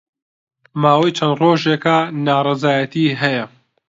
ماوەی 0.81 1.15
چەند 1.17 1.37
ڕۆژێکە 1.41 1.97
ناڕەزایەتی 2.25 3.17
ھەیە 3.21 3.45